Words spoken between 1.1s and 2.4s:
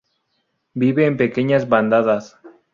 pequeñas bandadas.